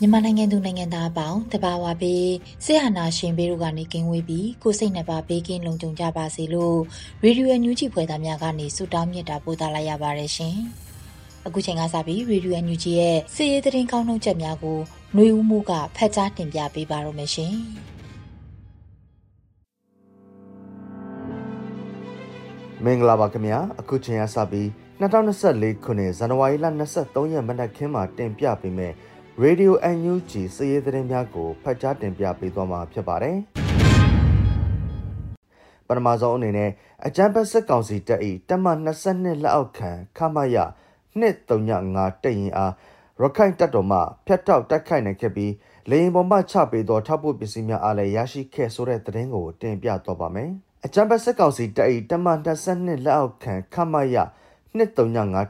[0.00, 2.28] မြန်မာနိုင်ငံသူနိုင်ငံသားအပေါင်းတဘာဝပေး
[2.64, 6.78] ဆရာနာရှင်ပေးတို့ကနေကင်းဝေးပြီးကိုစိတ်နှပါဘေးကင်းလုံခြုံကြပါစေလို့
[7.22, 10.56] ရေဒီယိုအန်ယူဂျီဖွယ်သားများကနေဆုတောင်းမြတ်တာပို့သလာရပါတယ်ရှင်။
[11.46, 14.78] အခုချိန်ကစပြီးရေဒီယိုအန်ယူဂျီရဲ့စီးရီးသတင်းကောင်းနှုတ်ချက်များကို
[15.14, 17.54] ຫນွေဦးမှုကဖတ်ကြားတင်ပြပေးပါရမရှင်။
[22.84, 24.68] မင်္ဂလာပါခင်ဗျာအခုချိန်ကစပြီး
[25.00, 26.66] 2024ခုနှစ်ဇန်နဝါရီလ
[27.00, 28.92] 23ရက်မနက်ခင်းမှာတင်ပြပေးမယ်
[29.42, 33.36] Radio NUG စည်ရေးသတင်းများကိုဖတ်ကြားတင်ပြပေးသွားမှာဖြစ်ပါတယ်
[35.88, 36.70] ပထမဆုံးအနေနဲ့
[37.06, 38.66] အကြံပတ်စစ်ကောင်စီတပ်၏တပ်မ
[39.06, 40.56] 22လက်အောက်ခံခမရ
[41.20, 42.72] 235တပ်ရင်အား
[43.20, 45.52] ရခိုင်တပ်တော်မှဖျက်တောက်တိုက်ခိုက်နိုင်ခဲ့ပြီး
[45.90, 50.50] လေရင်ပေါ်မှချပေးသောထောက်ပို့ပစ္စည်းများအားလည်းရရှိခဲ့ဆိုတဲ့သတင်းကိုတင်ပြတော့ပါမယ်
[50.84, 52.28] အကြံပတ်စစ်ကောင်စီတပ်၏တပ်မ
[52.68, 54.47] 22လက်အောက်ခံခမရ235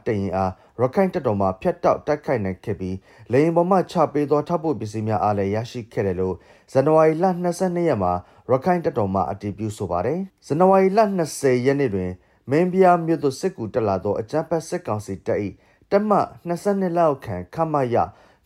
[0.07, 2.97] တရင်အားရခိုင်တပ်တော်မှဖျက်တောက်တိုက်ခိုက်နိုင်ခဲ့ပြီး
[3.31, 6.35] လေရင်ပေါ်မှချပေးသောထောက်ပို့ပစ္စည်းများအားလည်းရရှိခဲ့တယ်လို့
[6.71, 8.13] ဇန်နဝါရီလ22ရက်မှာ
[8.51, 10.99] ရခိုင်တပ်တော်မှအတည်ပြုဆိုပါတယ်။ဇန်နဝါရီလ
[11.33, 12.11] 20ရက်နေ့တွင်
[12.49, 15.39] မင်းပြားမြို့သို့စစ်ကူတက်လာသောအကြမ်းဖက်စစ်ကောင်စီတပ်၏
[15.91, 16.11] တပ်မ
[16.49, 17.95] 22လောက်ခန့်ခမရ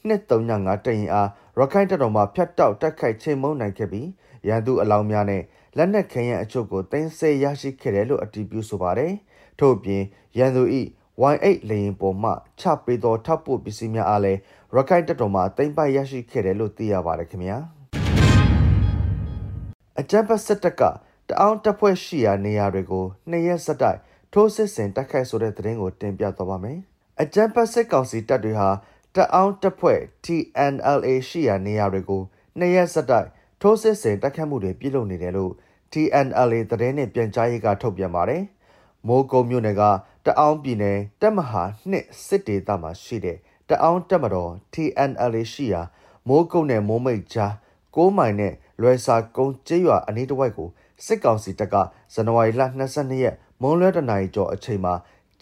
[0.03, 4.07] 235တရင်အားရခိုင်တပ်တော်မှဖျက်တောက်တိုက်ခိုက်ချိန်မုံနိုင်ခဲ့ပြီး
[4.47, 5.43] ရန်သူအလောင်းများနဲ့
[5.77, 9.13] လက်နက်ခဲယမ်းအချို့ကိုတင်ဆက်ရရှိခဲ့တယ်လို့အတည်ပြုဆိုပါတယ်။
[9.59, 10.03] ထို့ပြင်
[10.37, 10.63] ရန်သူ၏
[11.21, 14.39] Y8 လေယာဉ်ပေါ်မှချပေးသောထောက်ပို့ပစ္စည်းများအားလည်း
[14.75, 17.57] ရခိုင်တပ်တော်မှတင်ပိုက်ရရှိခဲ့တယ်လို့သိရပါတယ်ခင်ဗျာ
[19.99, 20.81] အကြံပတ်စစ်တပ်က
[21.29, 23.99] တအောင်တပ်ဖွဲ့ရှိရာနေရာတွေကိုနှစ်ရက်ဆက်တိုက်
[24.33, 26.79] ထိုးစစ်ဆင်တိုက်ခိုက်ဆိုတဲ့သတင်းကိုတင်ပြသွားပါမယ်
[27.21, 28.69] အကြံပတ်စစ်ကောင်စီတပ်တွေဟာ
[29.15, 32.21] တအောင်တပ်ဖွဲ့ TNLA ရှိရာနေရာတွေကို
[32.59, 33.27] နှစ်ရက်ဆက်တိုက်
[33.61, 35.51] ထိုးစစ်ဆင်တိုက်ခိုက်မှုတွေပြုလုပ်နေတယ်လို့
[35.93, 38.43] TNLA သတင်းနဲ့ပြန်ကြားရေးကထုတ်ပြန်ပါတယ်။
[39.07, 39.81] မိုးကုံမြို့နယ်က
[40.25, 43.37] တအောင်းပြည်နယ်တက်မဟာနှစ်စစ်ဒေသမှာရှိတဲ့
[43.69, 45.81] တအောင်းတက်မတော် TNL ရှိရာ
[46.27, 47.53] မိုးကုံနယ်မိုးမိတ်ကြား
[47.95, 50.69] 6မိုင်နဲ့လွယ်စာကုန်းကျေးရွာအနီးတစ်ဝိုက်ကို
[51.05, 51.75] စစ်ကောင်စီတပ်က
[52.13, 52.61] ဇန်နဝါရီလ
[52.93, 54.93] 22ရက်မွန်းလွဲတနာရီကျော်အချိန်မှာ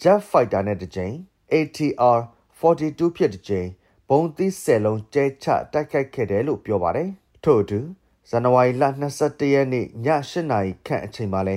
[0.02, 1.14] Jet Fighter နဲ့တစ်ကြိမ်
[1.52, 2.18] ATR
[2.60, 3.68] 42ဖြစ်တစ်ကြိမ်
[4.08, 7.08] ဘုံသီး10လုံးကျဲချတိုက်ခိုက်ခဲ့တယ်လို့ပြောပါတယ်
[7.44, 7.80] ထို့အတူ
[8.30, 8.84] ဇန်နဝါရီလ
[9.18, 9.86] 22ရက်နေ့ည
[10.30, 11.56] 8နာရီခန့်အချိန်မှာလဲ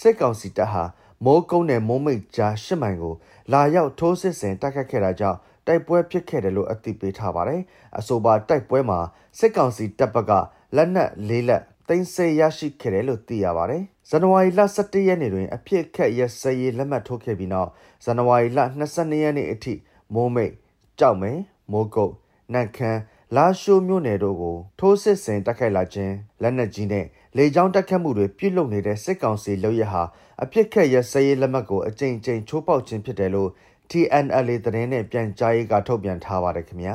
[0.00, 0.84] စစ်ကောင်စီတပ်ဟာ
[1.24, 3.14] မိုးကုန်းနဲ့မိုးမိတ်ကြားရှစ်မိုင်ကို
[3.52, 7.60] လာရောက်ထိုးစစ်ဆင်တိုက်ခတ်ခဲ့တာကြောင့်တိုက်ပွဲဖြစ်ခဲ့တယ်လို့အသိပေးထားပါတယ်။
[7.98, 8.98] အဆိုပါတိုက်ပွဲမှာ
[9.38, 10.32] စစ်ကောင်စီတပ်ဘက်က
[10.76, 17.70] လက်နက်လေးလက်တင်ဆက်ရရှိခဲ့တယ်လို့သိရပါတယ်။ဇန်နဝါရီလ17ရက်နေ့တွင်အဖြစ်ခက်ရစရေးလက်မှတ်ထိုးခဲ့ပြီးနောက်
[18.04, 19.74] ဇန်နဝါရီလ22ရက်နေ့အထိ
[20.14, 20.52] မိုးမိတ်
[20.98, 21.32] ကြောက်မဲ
[21.72, 22.14] မိုးကုတ်
[22.52, 23.00] နန့်ခမ်း
[23.36, 27.04] လာရှိုးမြို့နယ်တို့ကိုထိုးစစ်ဆင်တိုက်ခိုက်လာခြင်းလက်နက်ကြီးနဲ့
[27.40, 30.02] လေကြောင်းတိုက်ခတ်မှုတွေပြုလုပ်နေတဲ့စစ်ကောင်စီလုပ်ရဟာ
[30.42, 33.50] အပြစ်ခက်ရစရေးလက်မှတ်ကိုအကြိမ်ကြိမ်ချိုးပေါက်ခြင်းဖြစ်တယ်လို့
[33.90, 36.94] TNLA သတင်းနဲ့ပြန်ကြားရေးကထုတ်ပြန်ထားပါတယ်ခင်ဗျာ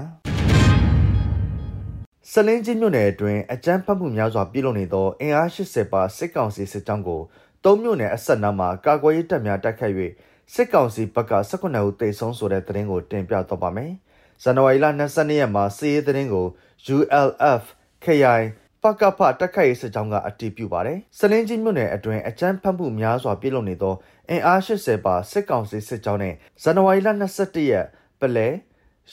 [2.31, 7.21] စလင်းကြီးမြို့နယ်အတွင်းအကြမ်းဖက်မှုများစွာပြုလုပ်နေသောအင်အား80ပါစစ်ကောင်စီစစ်ကြောင်းကို
[7.63, 9.93] သုံးမြို့နယ်အဆက်နားမှာကာကွယ်ရေးတပ်များတိုက်ခတ်၍
[10.53, 13.91] စစ်ကောင်စီဘက်က18ဦးသေဆုံးဆိုတဲ့သတင်းကိုတင်ပြတော့ပါမယ်။
[14.43, 16.47] ဇန်နဝါရီလ22ရက်မှာစီးရေးသတင်းကို
[16.95, 17.63] ULF
[18.05, 18.41] KI
[18.83, 23.95] ပကဖတက်ခိုက်ရေးစစ်ကြောင်းကအတည်ပြုပါတယ်။စလင်းကြီးမြို့နယ်အတွင်းအကြမ်းဖက်မှုများစွာပြုလုပ်နေသော
[24.29, 26.33] အင်အား80ပါစစ်ကောင်စီစစ်ကြောင်းနဲ့
[26.63, 27.85] ဇန်နဝါရီလ22ရက်
[28.19, 28.47] ပလဲ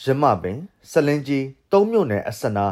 [0.03, 0.57] ရမပင်
[0.91, 2.65] စလင်းကြီး၃မြို့နယ်အစနာ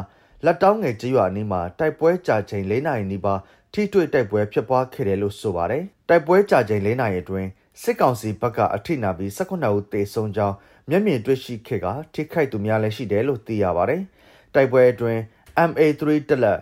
[0.44, 3.40] လက်တောင်းငယ်ကြီးရွာနီးမှာတိုက်ပွဲကြာချိန်၄နာရီနီးပါး
[3.72, 7.48] ထိတွေ့တိုက်ပွဲဖြစ်ပွားခဲ့တယ်လို့ဆိုပါတယ်။တိုက်ပွဲကြာချိန်၄နာရီအတွင်း
[7.82, 10.56] စစ်ကောင်စီဘက်ကအထိနာပြီး18ဦးသေဆုံးကြောင်း
[10.90, 14.02] မျက်မြင်တွေ့ရှိခဲ့ကထိခိုက်သူများလည်းရှိတယ်လို့သိရပါတယ်။
[14.54, 15.20] တိုက်ပွဲအတွင်း
[15.68, 16.60] MA3 တက်လက်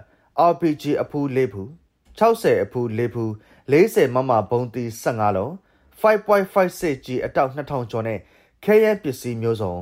[0.50, 1.69] RPG အဖူး၄ဖူး
[2.19, 3.31] 60အဖူး၄ဖူး
[3.73, 5.52] 40မမဘုံတီ15လုံး
[6.00, 8.19] 5.56G အတောက်2000ကျော်နဲ့
[8.64, 9.75] ခဲရဲပစ္စည်းမျိုးစုံ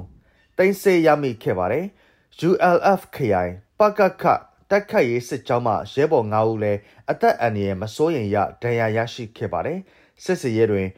[0.58, 1.86] တင်စေရမိခဲ့ပါတယ်။
[2.48, 4.24] ULF ခရိုင်ပကခ
[4.70, 6.80] တက်ခတ်ရေးစစ်ကြောင်းမှရဲဘော်9ဦးလည်း
[7.10, 9.78] အသက်အန္တရာယ်မစိုးရိမ်ရဒဏ်ရာရရှိခဲ့ပါတယ်။
[10.24, 10.88] စစ်စရဲတွင်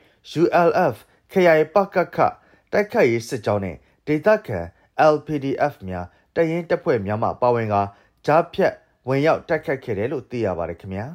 [0.40, 0.96] ULF
[1.32, 2.18] ခရိုင်ပကခ
[2.72, 4.58] တက်ခတ်ရေးစစ်ကြောင်းနှင့်ဒေသခံ
[5.14, 7.74] LPDF များတရင်တပ်ဖွဲ့များမှပါဝင်က
[8.26, 8.74] ကြားဖြတ်
[9.08, 11.06] ဝင်ရောက်တိုက်ခတ်ခဲ့တယ်လို့သိရပါတယ်ခင်ဗျာ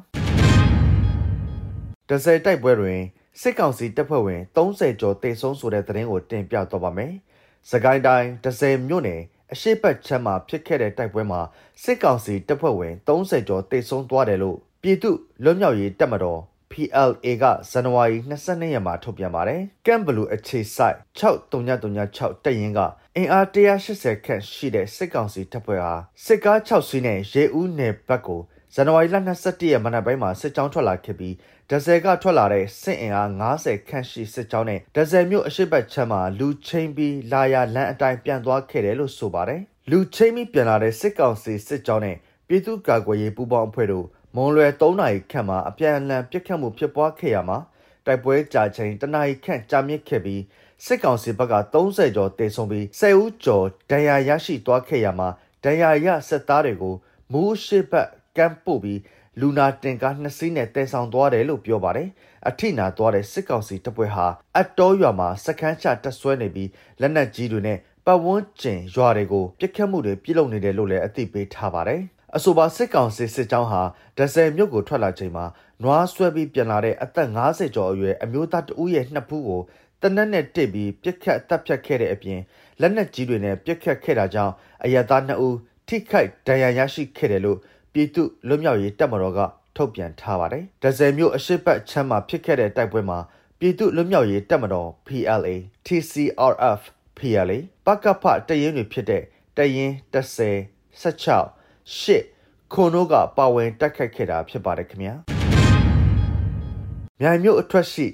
[2.08, 3.00] ။ဒဇယ်တိုက်ပွဲတွင်
[3.40, 7.12] စစ်ကောင်စီတပ်ဖွဲ့ဝင်30ကျော်တေဆုံးဆိုတဲ့သတင်းကိုတင်ပြတော့ပါမယ်။
[7.70, 9.20] စကိုင်းတိုင်းဒဇယ်မြို့နယ်
[9.52, 11.40] အရှိတ်ပတ်ချမ်းမှာဖြစ်ခဲ့တဲ့တိုက်ပွဲမှာ
[11.82, 16.40] စစ်ကောင်စီတပ်ဖွဲ့ဝင်30ကျော်တေဆုံးသွားတယ်လို့ပြည်သူ့လွတ်မြောက်ရေးတပ်မတော်
[16.70, 22.80] PLA ကဇန်နဝါရီ22ရက်မှာထုတ်ပြန်ပါတယ်။ကမ်ဘလူအခြေစိုက်6336တပ်ရင်းက
[23.18, 25.94] အင်အား180ခန့်ရှိတဲ့စစ်ကောင်စီတပ်ဖွဲ့ဟာ
[26.24, 28.40] စစ်ကား6စီးနဲ့ရေဦးနယ်ဘက်ကို
[28.74, 31.34] ဇန်နဝါရီလ22ရက်မနက်ပိုင်းမှာစစ်ကြောင်းထွက်လာခဲ့ပြီး
[31.70, 33.28] ဒဇယ်ကထွက်လာတဲ့စစ်အင်အား
[33.58, 42.16] 90ခန့်ရှိစစ်ကြောင်းနဲ့ဒဇယ်မြို့အရှိတ်ဘက်ချမ်းမှာလူချင်းပြီးလာရလမ်းအတိုင်းပြန်သွားခဲ့တယ်လို့ဆိုပါတယ်။လူချင်းပြီးပြန်လာတဲ့စစ်ကောင်စီစစ်ကြောင်းနဲ့
[42.48, 44.06] ပြည်သူ့ကာကွယ်ရေးပူးပေါင်းအဖွဲ့တို့
[44.36, 47.58] မွန်လွယ်3နာရီခန့်မှာအပြန်အလှန်ပြစ်ခတ်မှုဖြစ်ပွားခဲ့ရမှာ
[48.06, 50.40] တိုက်ပွဲကြာချိန်တနာရီခန့်ကြာမြင့်ခဲ့ပြီး
[50.86, 55.28] စစ်ကောင်စီဘက်က30ကျော်တေဆုံးပြီး10ဦးကျော်ဒဏ်ရာရရှိသွားခဲ့ရမှာ
[55.64, 56.94] ဒဏ်ရာရစစ်သားတွေကို
[57.32, 59.00] မူးရှိဘက်ကမ်းပို့ပြီး
[59.40, 62.08] လူနာတင်ကားနှစ်စီးနဲ့တည်ဆောင်သွားတယ်လို့ပြောပါတယ်။
[62.48, 64.26] အထိနာသွားတဲ့စစ်ကောင်စီတပ်ဖွဲ့ဟာ
[64.60, 66.70] အတော်ရွာမှာစခန်းချတက်ဆွဲနေပြီး
[67.00, 72.02] လက်နက်ကြီးတွေနဲ့ပတ်ဝန်းကျင်ရွာတွေကိုပြစ်ခတ်မှုတွေပြုလုပ်နေတယ်လို့လည်းအသိပေးထားပါတယ်။
[72.36, 73.82] အဆိုပါစစ်ကောင်စီစစ်ကြောင်းဟာ
[74.18, 75.44] ဒဇယ်မြို့ကိုထွက်လာချိန်မှာ
[75.82, 79.62] နွားဆွဲပြီးပြန်လာတဲ့အသက်50ကျော်အရွယ်အမျိုးသားတဦးရဲ့နှစ်ဖူးကို
[80.04, 82.40] တနက်နဲ့တစ်ပြီးပြစ်ခတ်တပ်ဖြတ်ခဲ့တဲ့အပြင်
[82.80, 84.54] လက်နက်ကြီးတွေနဲ့ပြစ်ခတ်ခဲ့တာကြောင့်
[84.84, 85.56] အရသား2ဦး
[85.88, 87.58] ထိခိုက်ဒဏ်ရာရရှိခဲ့တယ်လို့
[87.92, 89.40] ပြည်သူ့လွတ်မြောက်ရေးတပ်မတော်က
[89.76, 93.18] ထုတ်ပြန်ထားပါတယ်။ဒဇယ်မြို့အရှိတ်ပတ်ချမ်းမှာဖြစ်ခဲ့တဲ့တိုက်ပွဲမှာ
[93.58, 95.54] ပြည်သူ့လွတ်မြောက်ရေးတပ်မတော် PLA
[95.86, 96.80] TCRF
[97.18, 99.22] PLA ပကဖတရင်တွေဖြစ်တဲ့
[99.56, 105.14] တရင်30 16 8ခွန်တို့ကပါဝင်တိုက်ခိုက်ခဲ့တာဖြစ်ပါတယ်ခင်ဗျာ။
[107.20, 108.06] မြိုင်မြို့အထွတ်ရှိ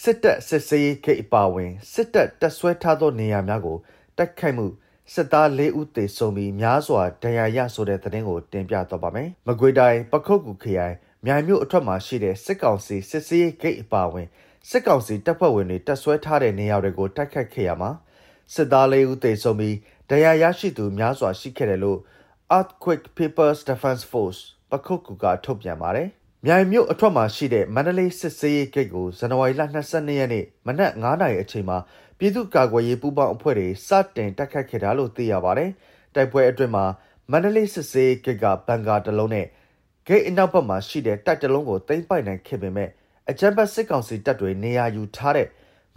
[0.00, 3.78] စစ်တပ်စစ်စေးဂိတ်အပါဝင်စစ်တပ်တပ်ဆွဲထားသောနေရာများကို
[4.18, 4.66] တိုက်ခိုက်မှု
[5.14, 10.94] စစ်သား၄ဦးသေဆုံးပြီးများစွာဒဏ်ရာရဆိုတဲ့သတင်းကိုတင်ပြတော့ပါမယ်။မကွေတိုင်းပခုတ်ကူခရိုင်
[11.26, 14.26] မြိုင်မြို့အထက်မှာရှိတဲ့စစ်ကောင်စီစစ်စေးဂိတ်အပါဝင်
[14.70, 17.90] စစ်ကောင်စီတပ်ဖွဲ့ဝင်တွေတပ်ဆွဲထားတဲ့နေရာတွေကိုတိုက်ခတ်ခဲ့ရမှာ
[18.54, 19.76] စစ်သား၄ဦးသေဆုံးပြီး
[20.10, 21.98] ဒဏ်ရာရရှိသူများစွာရှိခဲ့တယ်လို့
[22.56, 24.40] Earthquake People's Defense Force
[24.70, 26.08] ပခုတ်ကူကထုတ်ပြန်ပါတယ်။
[26.46, 31.78] မြိုင်မြို့အထက်မှာရှိတဲ့မန္တလေးစစ်စေးဂိတ်ကိုဇန်နဝါရီလ22ရက်နေ့မနက်9:00နာရီအချိန်မှာ
[32.18, 35.70] ပြည်သူ့ကာကွယ်ရေးပူးပေါင်းအဖွဲ့တွေစတင်တိုက်ခတ်ခဲ့တာလို့သိရပါတယ်။
[36.14, 36.84] တိုက်ပွဲအတွင်းမှာ
[37.30, 39.46] မန္တလေးစစ်စေးဂိတ်ကဘန်ကာတလုံးနဲ့
[40.06, 42.90] ဂိတ်အနောက်ဘက်မှာရှိတဲ့တိုက်တလုံးကိုသိမ်းပိုက်နိုင်ခဲ့ပေမဲ့
[43.30, 45.48] အကြမ်းဖက်စစ်ကောင်စီတပ်တွေနေရာယူထားတဲ့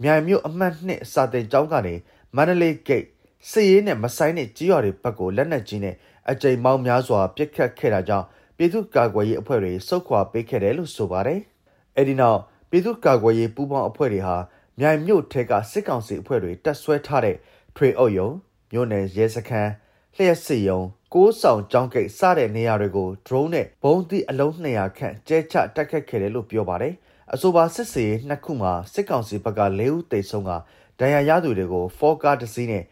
[0.02, 1.94] မြိုင်မြို့အမှတ်နှစ်စာတင်ကျောင်းကနေ
[2.36, 3.04] မန္တလေးဂိတ်
[3.50, 5.94] စစ်ရေးနဲ့မဆိုင်တဲ့ကြီးရွာတွေဘက်ကိုလက်နက်ကြီးနဲ့
[6.30, 8.26] အကြိမ်ပေါင်းများစွာပစ်ခတ်ခဲ့တာကြောင့်
[8.56, 11.40] ပြည်သူ့ကာကွယ်ရေးအဖွဲ့တွေစုခွာပေးခဲ့တယ်လို့ဆိုပါတယ်။
[11.96, 14.36] အဲဒီနောက်ပြည်သူ့ကာကွယ်ရေးပူးပေါင်းအဖွဲ့တွေဟာ
[14.80, 17.36] မြိုင်မြို့ထဲကစစ်ကောင်စီအဖွဲ့တွေတက်ဆွဲထားတဲ့
[17.76, 18.28] ထွေအုပ်ယုံ
[18.72, 19.70] မြို့နယ်ရဲစခန်း
[20.16, 20.80] လျှက်စစ်ယုံ
[21.14, 26.94] ကိုးဆောင်ကြောင်းကိတ်စတဲ့နေရာတွေကို drone နဲ့ဘုံသီးအလုံး200ခန့်ကျဲချတက်ခတ်ခဲ့တယ်လို့ပြောပါတယ်။
[27.34, 30.50] အဆိုပါစစ်စေးနှစ်ခုမှာစစ်ကောင်စီဘက်က၄ဦးသေဆုံးက
[31.00, 32.84] ဒဏ်ရာရသူတွေကိုဖောကားတစ်စီးနဲ့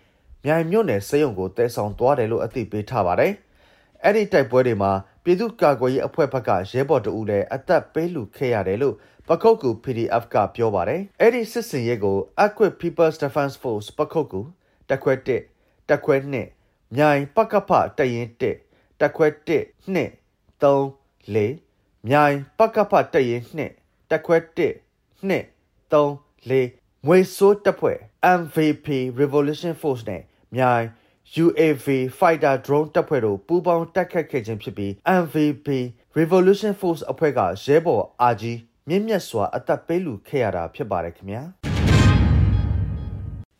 [0.44, 3.32] မြိုင်မြို့နယ်စေယုံကိုတဲဆောင်သွားတယ်လို့အသိပေးထားပါတယ်။
[4.04, 4.92] အဲ့ဒီတိုက်ပွဲတွေမှာ
[5.26, 8.96] ပြည်သူ့ကာကွယ်ရေးအဖွဲ့ဘက်ကရဲဘော်တအူးလည်းအသက်ပေးလူခဲ့ရတယ်လို့
[9.28, 14.40] ပခုတ်ကူ PDF ကပြောပါတယ်။အဲ့ဒီစစ်စင်ရဲကို Equip People's Defense Force ပခုတ်ကူ
[14.88, 15.12] တက်ခွဲ
[15.52, 16.16] 1တက်ခွဲ
[16.56, 18.42] 2မြိုင်ပကဖတရင်1
[19.00, 19.50] တက်ခွဲ1
[19.94, 19.98] 2
[20.62, 20.74] 3
[21.34, 24.68] 4မြိုင်ပကဖတရင်2တက်ခွဲ1 2
[25.28, 25.40] 3
[26.50, 27.98] 4ငွေစိုးတပ်ဖွဲ့
[28.40, 28.86] MVP
[29.20, 30.22] Revolution Force နဲ့
[30.56, 30.84] မြိုင်
[31.42, 31.86] UAV
[32.18, 35.68] Fighter Drone တပ်ဖွဲ့တို့ပူးပေါင်းတိုက်ခတ်ခဲ့ခြင်းဖြစ်ပြီး MVP
[36.18, 41.42] Revolution Force အဖွဲ့ကရဲဘော်အာကြီးမြင့်မြတ်စွာအသက်ပေးလူခဲ့ရတာဖြစ်ပါတယ်ခင်ဗျာ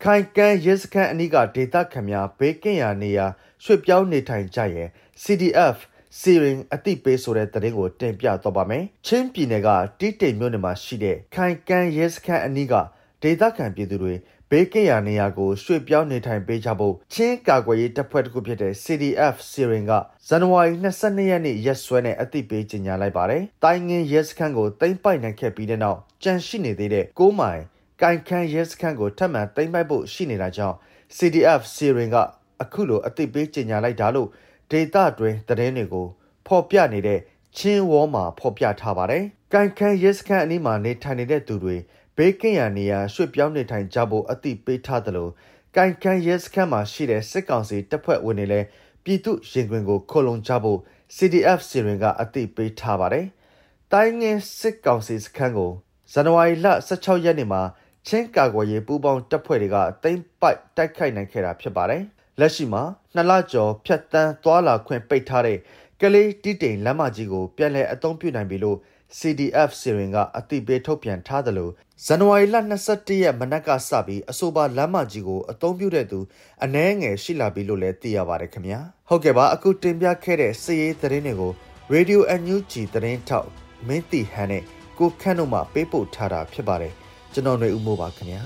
[0.03, 3.27] ခိုင်ကန်ရဲစခန်းအနီးကဒေသခံများဘေးကင်းရာနေရာ
[3.63, 4.89] ရွှေ့ပြောင်းနေထိုင်ကြရင်
[5.23, 5.77] CDF
[6.19, 12.75] စီရင်အတိပေးဆိုတဲ့သတင်းကိုတင်ပြတော့ပါမယ်။ချင်းပြည်နယ်ကတိတိမ်မြို့နယ်မှာရှိတဲ့ခိုင်ကန်ရဲစခန်းအနီးက
[13.23, 14.13] ဒေသခံပြည်သူတွေ
[14.51, 19.91] ဘေးကင်းရာနေရာကိုရွှေ့ပြောင်းနေထိုင်ပေးကြဖို့ချင်းကာကွယ်ရေးတပ်ဖွဲ့တစ်ခုဖြစ်တဲ့ CDF စီရင်က
[20.27, 27.61] ဇန်နဝါရီ22ရက်နေ့ရက်စွဲနဲ့အသိပေးကြေညာလိုက်ပါတယ်။တိုင်းငင်းရဲစခန်းကိုတိမ့်ပိုက်နိုင်ခဲ့ပြီးတဲ့နောက်ကြန့်ရှိနေသေးတဲ့6မိုင်
[28.01, 30.75] ကန်ခန်းရဲစခန်းကိုထပ်မံတိမ့်ပိုက်ဖို့ရှိနေတာကြောင့်
[31.17, 32.15] CDF စီရင်က
[32.61, 34.29] အခုလိုအသိပေးကြေညာလိုက်တာလို့
[34.71, 36.07] ဒေတာတွင်သတင်းတွေကို
[36.47, 37.19] ဖော်ပြနေတဲ့
[37.57, 39.23] ချင်းဝေါ်မှာဖော်ပြထားပါတယ်။
[39.53, 41.75] ကန်ခန်းရဲစခန်းအနီးမှာနေထိုင်နေတဲ့သူတွေ
[42.17, 45.27] ဘေးကင်းရနေရာရွှေ့ပြောင်းနေထိုင်ကြဖို့အသိပေးထားသလို
[45.75, 48.67] ကန်ကန်ရဲစခန်းမှာရှိတဲ့စစ်ကောင်စီတပ်ဖွဲ့ဝင်တွေလည်း
[49.03, 50.79] ပြည်သူရင်ခွင်ကိုခုံလုံကြဖို့
[51.15, 53.25] CDF စီရင်ကအသိပေးထားပါတယ်။
[53.91, 55.71] တိုင်းငင်းစစ်ကောင်စီစခန်းကို
[56.11, 57.61] ဇန်နဝါရီလ16ရက်နေ့မှာ
[58.07, 62.03] ချင်းကာကွယ်ရေးပူးပေါင်းတပ်ဖွဲ့တွေကတိမ့်ပိုက်တိုက်ခိုက်နိုင်ခဲ့တာဖြစ်ပါတယ်။
[62.39, 62.83] လက်ရှိမှာ
[63.15, 65.57] နှစ်လကျော်ဖြတ်တန်းသွာလာခွင့်ပိတ်ထားတဲ့
[66.01, 68.77] ကလေးတီတိန်လမ်းမကြီးကိုပြန်လည်အသုံးပြုနိုင်ပြီလို့
[69.19, 71.69] CDF စီရင်ကအသိပေးထုတ်ပြန်ထားသလို
[72.05, 72.55] ဇန်နဝါရီလ
[72.89, 76.19] 22ရက်မနက်ကစပြီးအဆိုပါလမ်းမကြီးကိုအသုံးပြုတဲ့သူ
[76.63, 81.51] အနည်းငယ်ရှိလာပြီလို့လည်းသိရပါတယ်ခင်ဗျာဟုတ်ကဲ့ပါအခုတင်ပြခဲ့တဲ့စည်ရေးသတင်းတွေကို
[81.93, 83.49] Radio NUG သတင်းထောက်
[83.87, 84.63] မင်းတီဟန်နဲ့
[84.99, 86.93] ကိုခန့်တို့မှပေးပို့ထားတာဖြစ်ပါတယ်
[87.33, 88.41] ကျွန်တော်ຫນွေဦးမိုးပါခင်ဗျာ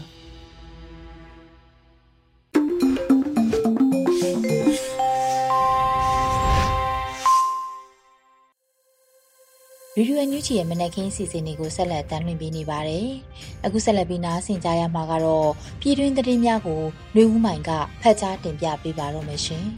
[9.99, 13.07] ရေဒီယိုညူချီရဲ့မနက်ခင်းစီစဉ်တွေကိုဆက်လက်တင်ပြနေပါတယ်။
[13.65, 15.49] အခုဆက်လက်ပြီးနားဆင်ကြရမှာကတော့
[15.81, 16.81] ပြည်တွင်းသတင်းများကို
[17.15, 17.69] နှွေဦးမိုင်က
[18.01, 19.65] ဖတ်ကြားတင်ပြပေးပါတော့မယ်ရှင်။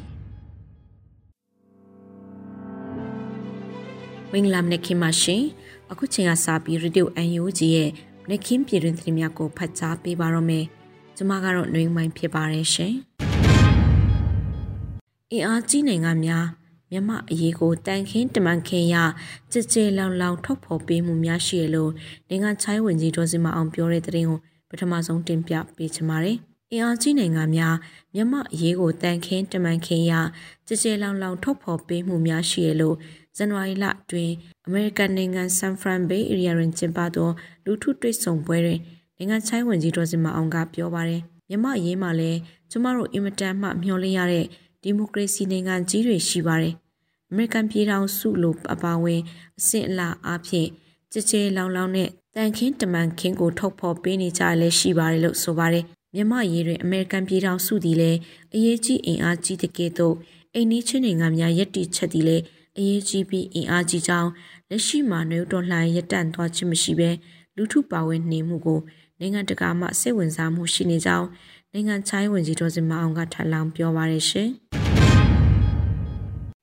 [4.31, 5.41] မင်္ဂလာမနက်ခင်းပါရှင်။
[5.91, 7.09] အခုချိန်ကစပြီးရေဒီယို
[7.41, 7.89] UNG ရဲ့
[8.23, 10.65] မနက်ခင်းပြည်တွင်းသတင်းများကိုဖတ်ကြားပေးပါတော့မယ်။
[11.17, 12.93] ကျွန်မကတော့နှွေဦးမိုင်ဖြစ်ပါတယ်ရှင်။
[15.31, 16.45] အင်အားကြီးနိုင်ငံများ
[16.91, 18.95] မြမအရေးကိုတန်ခင်းတမန်ခင်းရ
[19.51, 21.91] ကြကြလောင်လောင်ထုတ်ဖော်ပေးမှုများရှိရလို့
[22.29, 26.37] နိုင်ငံချိုင်းဝင်ကြီးဒေါ်စင်မအောင်ပြောတဲ့သတင်းကိုပထမဆုံးတင်ပြပေးချင်ပါတယ်။
[26.71, 27.75] အင်အားကြီးနိုင်ငံများ
[28.15, 30.13] မြမအရေးကိုတန်ခင်းတမန်ခင်းရ
[30.67, 32.95] ကြကြလောင်လောင်ထုတ်ဖော်ပေးမှုများရှိရလို့
[33.37, 34.33] ဇန်နဝါရီလအတွင်း
[34.65, 37.29] အမေရိကန်နိုင်ငံဆန်ဖရန်ဘေးအေရီယာတွင်ကျင်းပသော
[37.65, 38.79] လူထုတွေ့ဆုံပွဲတွင်
[39.17, 42.39] နိုင်ငံချိုင်းဝင်ကြီးဒေါ်စင်မအောင်ကပြောပါတယ်။မြမအရေးမှာလည်း
[42.71, 44.45] ကျမတို့အင်မတန်မှမျှော်လင့်ရတဲ့
[44.83, 46.75] ဒီမိုကရေစီနိုင်ငံကြီးတွေရှိပါတယ်။
[47.31, 49.21] အမေရိကန်ပြည်ထောင်စုလိုအပါဝင်
[49.59, 50.67] အဆင့်အလားအဖြစ်
[51.11, 58.19] ကြကြဲလောင်လောင်နဲ့တန်ခင်းတမန်ခင်းကိုထုတ်ဖော်ပေးနေကြလဲရှိပါတယ်လို့ဆိုပါတယ်။မြန်မာရေးတွင်အမေရိကန်ပြည်ထောင်စုသည်လည်း
[58.55, 60.15] အရေးကြီးအင်အားကြီးတဲ့ကဲ့သို့
[60.55, 62.43] အိန္ဒိချင်းနိုင်ငံများယက်တီချက်သည်လည်း
[62.77, 64.29] အရေးကြီးပြီးအင်အားကြီးကြောင်း
[64.69, 67.09] လက်ရှိမှာနေတော်လှန်ရပ်တန့်သွားခြင်းမရှိဘဲ
[67.55, 68.79] လူထုပါဝင်နေမှုကို
[69.19, 71.27] နိုင်ငံတကာမှစိတ်ဝင်စားမှုရှိနေကြောင်း
[71.73, 74.49] နိုင်ငံချိုင်းဝင်ကြီးတော်စင်မအောင်ကထပ်လောင်းပြောပါရရှင်။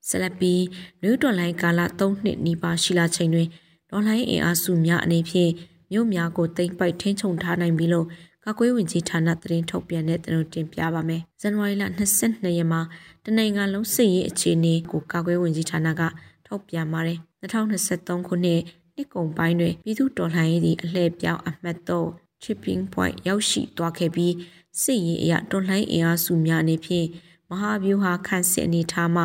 [0.09, 0.55] ဆလပီ
[1.03, 3.49] နယူးတော်လိုင်းကာလ3နှစ်နီးပါးရှိလာချိန်တွင်
[3.91, 5.53] ဒေါ်လာအင်အားစုများအနေဖြင့်
[5.93, 8.07] မြို့များကိုတိမ့်ပိုက်ထင်းချုံထားနိုင်ပြီလို့
[8.45, 11.85] ကာကွယ်ဝင်ကြီးဌာနသတင်းထုတ်ပြန်တဲ့တင်တင်ပြပါမယ်။ဇန်နဝါရီလ
[12.21, 12.81] 22ရက်မှာ
[13.25, 16.03] တနိုင်ငံလုံးစစ်ရေးအခြေအနေကိုကာကွယ်ဝင်ကြီးဌာနက
[16.47, 18.61] ထုတ်ပြန်ပါတယ်။2023ခုနှစ်
[18.95, 22.07] နှစ်ကုန်ပိုင်းတွင်ပြည်သူတော်လှန်ရေးသည်အလှည့်ပြောင်းအမှတ်3
[22.43, 24.35] chipping point ရောက်ရှိသွားခဲ့ပြီး
[24.83, 27.07] စစ်ရေးအရတော်လှန်အင်အားစုများအနေဖြင့်
[27.51, 29.25] မဟာဗျူဟာခန့်စစ်အနေထားမှ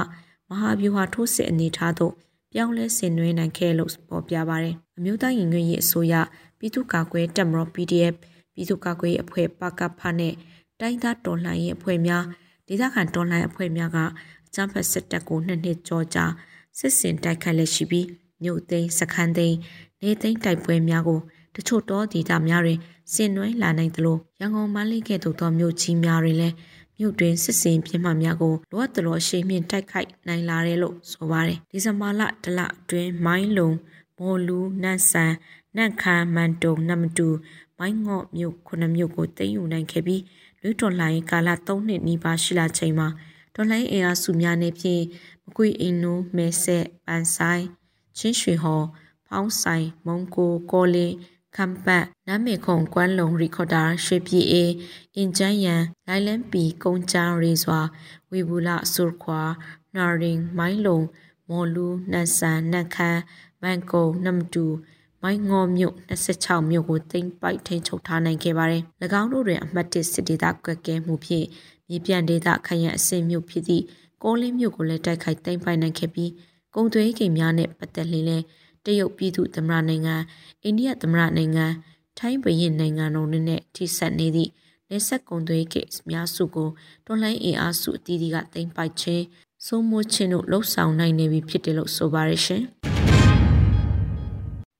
[0.53, 2.13] မဟာဗျူဟာထိုးစစ်အနေထားသို့
[2.53, 6.13] ပြောင်းလဲဆင်နွှဲနိုင်ခဲ့လို့ပေါ်ပြပါတယ်။အမျိုးသားရင်ငွေရေးအစိုးရ
[6.59, 8.13] ပြည်သူ့ကာကွယ်တပ်မတော် PDF
[8.53, 10.33] ပြည်သူ့ကာကွယ်ရေးအဖွဲ့ပကဖနဲ့
[10.79, 12.23] တိုင်းသားတော်လှန်ရေးအဖွဲ့များ
[12.67, 13.97] ဒေသခံတော်လှန်အဖွဲ့များက
[14.47, 16.25] အကြမ်းဖက်စစ်တပ်ကိုနှစ်နှစ်ကြောကြာ
[16.79, 18.07] စစ်စင်တိုက်ခိုက်လက်ရှိပြီး
[18.43, 19.57] မြို့သိမ်းစခန်းသိမ်း
[20.01, 21.19] နေသိမ်းတိုက်ပွဲများကို
[21.55, 22.79] တချို့တောဒေသများတွင်
[23.13, 26.55] ဆင်နွှဲလာနိုင်သလိုရန်ကုန်မန္တလေးကဲ့သို့သောမြို့ကြီးများတွင်လည်း
[26.97, 33.69] မြို့တွင်စစ်စင်ပြင်းမှများကိုလိုအပ်သလိုရှေ့မြင့်တိုက်ခိုက်နိုင်လာတယ်လို့ဆိုပါတယ်ဒီဇင်ဘာလတလအတွင်းမိုင်းလုံ
[34.19, 35.33] မော်လူနန့်ဆန်
[35.75, 37.27] နန့်ခမ်းမန်တုံနမတူ
[37.79, 40.21] မိုင်းငေါ့မြို့ခုနှစ်မြို့ကိုသိမ်းယူနိုင်ခဲ့ပြီး
[40.61, 43.07] လူတော်လှန်ရေးကာလ3နှစ်နီးပါးရှိလာချိန်မှာ
[43.55, 45.03] တော်လှန်ရေးအင်အားစုများနေဖြင့်
[45.45, 47.63] မကွေအင်းနိုးမဲဆက်ပန်ဆိုင်
[48.17, 48.85] ချင်းရွှေဟော်
[49.27, 51.15] ဖောင်းဆိုင်မုံကိုကောလင်း
[51.55, 54.63] ခမ်ပတ်နမ်းမေခုံကွမ်းလုံရီခေါ်တာရွှေပြည်အေ
[55.15, 57.79] အင်ကျန်းယန်လိုင်လန်ပီကုန်းချန်းရေစွာ
[58.31, 59.41] ဝေဘူးလဆူခွာ
[59.95, 60.99] နာရင်မိုင်းလုံ
[61.49, 63.21] မော်လူနတ်ဆန်နတ်ခမ်း
[63.61, 64.65] မန်ကုံနမ်တူ
[65.21, 68.83] မိုင်းငေါမြို့26မြို့ကိုတင်ပိုက်ထိန်ချုပ်ထားနိုင်ခဲ့ပါတယ်။၎
[69.21, 71.45] င်းတို့တွင်အမှတ်1စစ်ဒေသကွက်ကဲမှုဖြင့်
[71.89, 73.83] မြေပြန့်ဒေသခရိုင်အဆင့်မြို့ဖြစ်သည့်
[74.23, 76.31] ကောလင်းမြို့ကိုလည်းတိုက်ခိုက်သိမ်းပိုက်နိုင်ခဲ့ပြီး
[76.75, 78.37] ကုံသွေးကိမ်များနဲ့ပတ်သက်လင်းလဲ
[78.85, 80.15] တရုတ်ပြည်သူ့သမ္မတနိုင်ငံ
[80.63, 81.65] အိန္ဒိယသမ္မတနိုင်ငံ
[82.17, 84.51] ထိုင်းဘရင်နိုင်ငံတို့နဲ့ထိစပ်နေသည့်
[84.89, 86.69] နေဆက်ကုံသွေးကိတ်များစုကို
[87.05, 89.23] တွန်လှန်အင်အားစုအသီးသီးကသိမ်းပိုက်ခြင်း
[89.65, 92.63] စိုးမိုးခြင်းတို့လှုပ်ဆောင်နိုင်နေပြီဖြစ်တယ်လို့ဆိုပါရရှင်။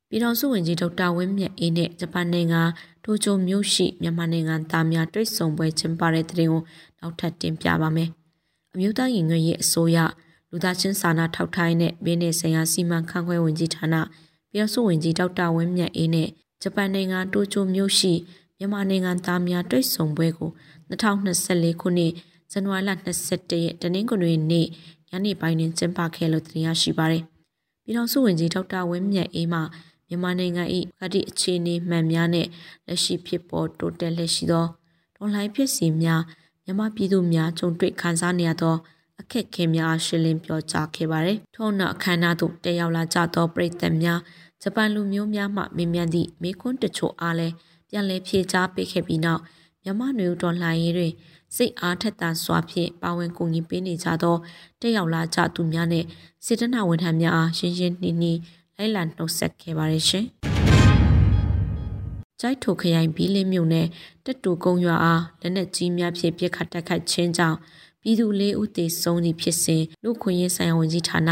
[0.10, 2.62] ပြည်တော်စုဝင်ကြီးဒေါက်တာဝင်းမြတ်အေးနဲ့ဂျပန်နိုင်ငံ
[3.05, 6.62] တိုကျိုမြို့ရှိမြန်မာနိုင်ငံသားများတွေ့ဆုံပွဲကျင်းပတဲ့တဲ့ရင်ကို
[7.00, 8.10] နောက်ထပ်တင်ပြပါမယ်။
[8.74, 9.98] အမျိုးသားရင်ငွေရေးအစိုးရ
[10.55, 13.95] လူသားချင်းစာနာထောက်ထားတဲ့ဘင်းနေဆိုင်ရာစီမံခန့်ခွဲဝင်ကြီးဌာန
[14.51, 16.29] ပြည်တော်စုဝင်ကြီးဒေါက်တာဝင်းမြတ်အေးနဲ့
[16.62, 18.13] ဂျပန်နိုင်ငံတိုကျိုမြို့ရှိ
[18.57, 20.50] မြန်မာနိုင်ငံသားများတွေ့ဆုံပွဲကို
[20.89, 22.12] 2024ခုနှစ်
[22.51, 22.91] ဇန်နဝါရီလ
[23.29, 24.67] 22ရက်တနင်္ဂနွေနေ့
[25.10, 27.24] ညနေပိုင်းတွင်ကျင်းပခဲ့လို့တင်ရရှိပါတယ်။
[27.83, 29.63] ပြည်တော်စုဝင်ကြီးဒေါက်တာဝင်းမြတ်အေးမှမ
[30.07, 30.63] မြန်မာနိုင်ငံ၏
[31.00, 32.48] ကတိအခြေအနေမှန်များနဲ့
[32.88, 34.65] လက်ရှိဖြစ်ပေါ်တိုးတက်လက်ရှိသော
[35.15, 36.22] ဒေါ်လိုင်းဖြစ်စီများ
[36.63, 38.75] မြန်မာပြည်သူများကြုံတွေ့ခံစားနေရသော
[39.20, 44.20] အခက်အခဲများရှင်းလင်းပြောကြားခဲ့ပါတယ်။ထို့နောက်အခမ်းအနားသို့တက်ရောက်လာကြသောပရိသတ်များ
[44.62, 47.53] ဂျပန်လူမျိုးများမှမေးမြန်းသည့်မေးခွန်းတချို့အားလည်း
[47.89, 49.41] ပြန်လည်ဖြေကြားပေးခဲ့ပြီးနောက်
[49.84, 51.13] မြန်မာနွေဦးတော်လှန်ရေးတွင်
[51.55, 54.36] စိတ်အားထက်သန်စွာဖြင့်ပါဝင်ကူညီပေးနေကြသော
[54.82, 56.05] တက်ရောက်လာကြသူများနဲ့
[56.46, 58.39] စေတနာဝန်ထမ်းများအားရှင်းရှင်းနှီးနှီး
[58.77, 60.27] လိုက်လံနှုတ်ဆက်ခဲ့ပါတယ်ရှင်။
[62.39, 63.88] ကြိုက်ထိုခရိုင်ဘီလင်းမြို့နယ်
[64.25, 67.58] တက်တူကုန်းရွာအားလက်နက်ကြီးများဖြင့်ပြစ်ခတ်တိုက်ခိုက်ခြင်းကြောင့်
[68.03, 71.29] ပြည်သူလေးဦးသေဆုံးသည့်ဖြစ်စဉ်လူခွင့်ရေးဆိုင်ရာဝန်ကြီးဌာန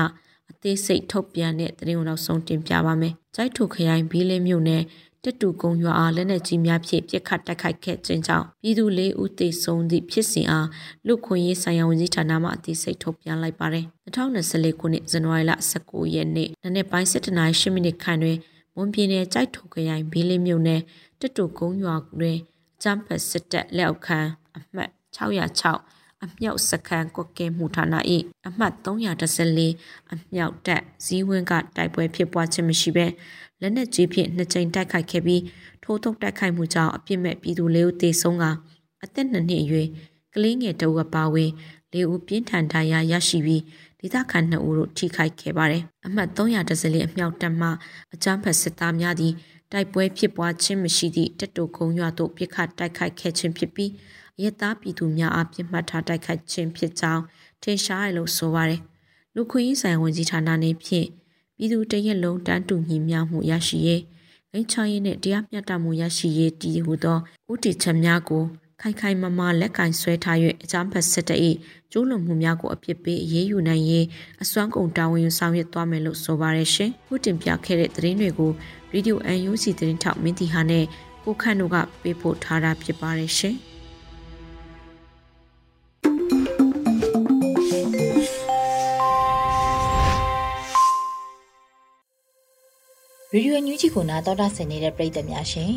[0.51, 4.83] အသေးစိတ်ထုတ်ပြန်တဲ့သတင်းကိုနောက်ဆုံးတင်ပြပါမယ်။ကြိုက်ထိုခရိုင်ဘီလင်းမြို့နယ်
[5.23, 10.67] တက်တူကုန်းရွာအားလက်နက်ကြီးများဖြင့်ပြစ်ခတ်တိုက်ခိုက်ခဲ့ခြင်းကြောင့်ပြည်သူလေးဦးသေဆုံးသည့်ဖြစ်စဉ်အား
[11.07, 18.37] လူခွင့်ရေးဆိုင်ရာဝန်ကြီးဌာနမှအသေးစိတ်ထုတ်ပြန်လိုက်ပါတယ်။2024ခုနှစ်ဇန်နဝါရီလ19ရက်နေ့နနက်ပိုင်း7:08မိနစ်ခန့်တွင်
[18.75, 20.81] မွန်ပြည်နယ်ကြိုက်ထုခရိုင်ဘီလင်းမြို့နယ်
[21.19, 22.37] တက်တူကုန်းရွာတွင်
[22.83, 24.19] ကျမ်းဖတ်စစ်တပ်လက်အောက်ခံ
[24.57, 27.95] အမှတ်606 အမြောက်စခန်းကွက်ကဲမှုဌာန၏
[28.47, 33.05] အမှတ်314အမြောက်တပ်ဇီးဝင်းကတိုက်ပွဲဖြစ်ပွားခြင်းမရှိဘဲ
[33.61, 35.41] လက်နက်ကြီးဖြင့်နှစ်ကြိမ်တိုက်ခိုက်ခဲ့ပြီး
[35.83, 38.45] ထိုးထုတ်တိုက်ခိုက်မှုကြောင့်အပြစ်မဲ့ပြည်သူလေးဦးသေဆုံးက
[39.03, 39.87] အသက်နှစ်နှစ်အရွယ်
[40.33, 41.51] ကလေးငယ်တအုပ်ပါဝင်
[41.93, 43.63] လေးဦးပြင်းထန်ဒဏ်ရာရရှိပြီး
[43.99, 47.69] ဒေသခံ2ဦးတို့ထိခိုက်ခဲ့ပါတယ်။အမှတ်310လေးအမြောက်တပ်မှ
[48.13, 49.35] အကြမ်းဖက်စစ်သားများသည့်
[49.71, 53.91] တိုက်ပွဲဖြစ်ပွားခြင်းမရှိသည့်တက်တူခုံရွာသို့ပြစ်ခတ်တိုက်ခိုက်ခဲ့ခြင်းဖြစ်ပြီး
[54.41, 57.23] ရဲသားပြည်သူများအားပြစ်မှတ်ထားတိုက်ခိုက်ခြင်းဖြစ်ကြောင်း
[57.61, 58.81] ထင်ရှားရလို့ဆိုပါတယ်။
[59.35, 61.07] လူခွင့်ရေးဆိုင်ဝန်ကြီးဌာနနေဖြင့်
[61.57, 64.01] ပြည်သူတရက်လုံးတန်းတူညီမျှမှုရရှိရေး
[64.51, 67.17] ဂိမ်းချရေးနဲ့တရားမျှတမှုရရှိရေးတည်ဟူသော
[67.51, 68.43] ဥတီချက်များကို
[68.81, 71.39] ခိုင်ခိုင်မာမာလက်ကင်ဆွဲထား၍အကြမ်းဖက်စစ်တပ်၏
[71.91, 74.05] ကျူးလွန်မှုများကိုအပြစ်ပေးအရေးယူနိုင်ရေး
[74.43, 78.51] အစွမ်းကုန်တာဝန်ယူဆောင်ရွက်သွားမယ်လို့ဆိုပါရရှင်။ခုတင်ပြခဲ့တဲ့သတင်းတွေကို
[78.93, 79.15] Radio
[79.49, 80.85] UNC သတင်းထောက်မင်းတီဟာနဲ့
[81.23, 83.57] ကိုခန့်တို့ကပေးပို့ထားတာဖြစ်ပါတယ်ရှင်။
[93.33, 95.73] ရေဒီယိုညူးချီကိုနာတော်တာဆင်နေတဲ့ပရိသတ်များရှင်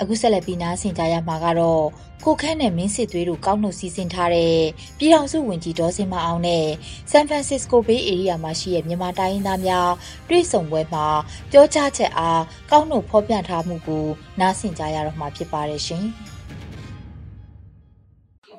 [0.00, 1.84] အခုဆက်လက်ပြီးနားဆင်ကြရမှာကတော့
[2.24, 4.56] ကိုခန့်နဲ့မင်းစစ်သွေးတို့ကောက်နှုတ်စီစဉ်ထားတဲ့
[4.98, 6.66] ပြည်ထောင်စုဝန်ကြီးဒေါ်စင်မအောင်နဲ့
[7.10, 9.90] ဆန်ဖရန်စစ္စကိုဘေးအေရီးယားမှာရှိတဲ့မြန်မာတိုင်းရင်းသားများ
[10.28, 11.06] တွေ့ဆုံပွဲမှာ
[11.50, 14.06] ပြောကြားချက်အားကောက်နှုတ်ဖော်ပြထားမှုကို
[14.40, 16.04] နားဆင်ကြရတော့မှာဖြစ်ပါတယ်ရှင်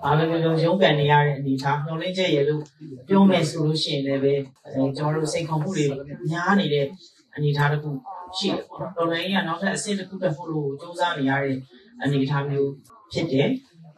[0.03, 2.61] ဘာပဲပြောပြောရုံးကန်နေရတဲ့အနေထားညှော်လင်းချက်ရလို့
[3.07, 4.33] ပြောမယ်ဆိုလို့ရှိရင်လည်းပဲ
[4.73, 5.85] ကျွန်တော်တို့စိတ်ခေါ်မှုတွေ
[6.29, 6.85] များနေတဲ့
[7.35, 7.91] အနေထားတစ်ခု
[8.37, 11.57] ရှိတယ်ပေါ့နော်တော်လိုင်းကနောက်ထပ်အဆင့်တစ်ခုတက်ဖို့လို့စူးစမ်းနေရတဲ့
[12.03, 12.71] အနေအထားမျိုး
[13.13, 13.49] ဖြစ်တယ်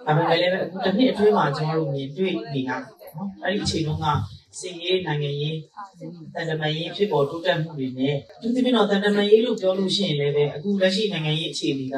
[0.05, 2.81] ဒါပေမဲ့လည်းအခုတစ်နှစ်အတွင်းမှာကျွန်တော်တို့မြင်တွေ့နေရတယ်
[3.15, 4.07] နော်အဲ့ဒီအချိန်တုန်းက
[4.59, 5.57] စီရေးနိုင်ငံရေး
[6.33, 11.97] တန်တမာရေးဖြစ်ပေါ်တိုးတက်မှုတွေနဲ့သူသဖြင့်တော့တန်တမာရေးလို့ပြောလို့ရှိရင်လည်းပဲအခုလက်ရှိနိုင်ငံရေးအခြေအနေက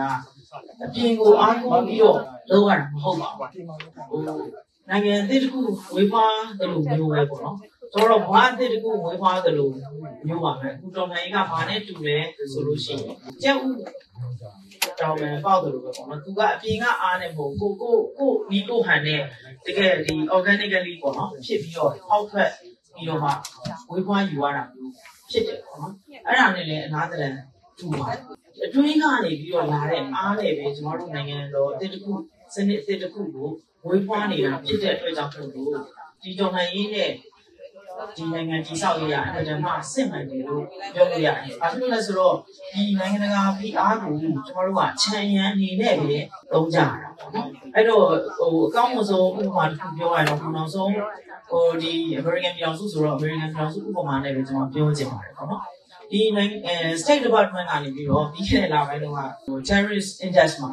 [0.84, 2.20] အပြင်ကိုအားကိုးပြီးတော့
[2.50, 3.66] လုပ်ရတာမဟုတ်ပါဘူး
[4.10, 4.22] ဟို
[4.90, 5.62] နိုင်ငံအသစ်တစ်ခု
[5.96, 7.58] ဝေးဖွားတယ်လို့မျိုးပဲပေါ့နော်
[7.94, 9.74] ဆိုတော့ဘာအသစ်တစ်ခုဝေးဖွားတယ်လို့
[10.28, 12.18] မျိုးပါပဲအခုတော်နိုင်ကဘာနဲ့တူလဲ
[12.52, 13.70] ဆိုလို့ရှိရင်ကျက်ဥ
[15.00, 19.22] တောင်းမယ်ပေါ့တယ်လို့ပဲပေါ့နော်သူကအပြင်ကအားနဲ့ပေါ့ကိုကိုကိုဒီကိုဟန်နဲ့
[19.66, 22.50] တကယ်ဒီ organically ပေါ့နော်ဖြစ်ပြီးတော့အောက်ထွက်
[22.96, 23.32] ပြီးတော့မှ
[23.92, 24.94] ဝေးဖွားယူရတာမျိုး
[25.32, 25.94] ဖြစ်တယ်ပေါ့နော်
[26.28, 27.34] အဲ့ဒါနဲ့လည်းအလားတန်
[27.80, 28.08] တူပါ
[28.66, 32.12] အတွင်းကနေပြီးတော့လာတဲ့အားနဲ့ပဲကျွန်တော်တို့နိုင်ငံတော်အသစ်တစ်ခု
[32.54, 33.50] စနစ်အသစ်တစ်ခုကို
[33.88, 35.86] ဝေးဖွားနေတာဖြစ်တဲ့အတွက်ကြောင့်မို့လို့
[36.24, 37.12] ဒီတော်လှန်ရေးနဲ့
[38.18, 42.36] ဒီနိုင်ငံကြီးဆောက်ရရအကြမ်းမှစစ်မှန်တယ်လို့ပြောလို့ရတယ်။ဘာဖြစ်လို့လဲဆိုတော့
[42.74, 46.18] ဒီနိုင်ငံတကာဖိအားကိုကျွန်တော်တို့ကခြံရံအနေနဲ့ပဲ
[46.52, 46.86] သုံးကြတာ
[47.18, 48.06] ပေါ့နော်။အဲ့တော့
[48.38, 50.92] ဟိုအကောင်းဆုံးဥပမာတစ်ခုပြောရတော့နောက်ဆုံး
[51.50, 55.62] ဟိုဒီ American ပြည်အောင်စုဆိုတော့ American ပြည်အောင်စုဥပမာနဲ့ပဲကျွန်တော်ပြောချင်ပါတယ်ပေါ့နော်။
[56.12, 60.70] ဒီနိုင်ငံ State Department ကနေပြီးတော့ပြီးခဲ့တဲ့လပိုင်းတုန်းကဟို Terrorist Index မှာ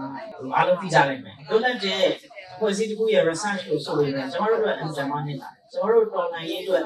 [0.57, 2.05] အားလုံးသိကြလိုက်မယ်။လွတ်လပ်တဲ့
[2.59, 6.83] ဖွဲ့စည်းတစ်ခုရဲ့ research ကိုဆိုရင်ကျွန်တော်တို့အတွက်အင်ဂျင်မာနေတာကျွန်တော်တို့တော်လှန်ရေးအတွက်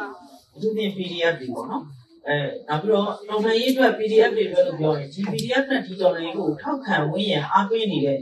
[0.58, 1.82] အထူးသဖြင့် PDF တွေပေါ့နော်
[2.28, 2.36] အဲ
[2.68, 8.18] နောက်ပြီးတော့တော်လှန်ရေးအတွက် PDF တွေအတွက်လို့ပြောရင်ဒီ PDF နဲ့ဒီတော်လှန်ရေးကိုထောက်ခံဝန်းရံအားပေးနေတဲ့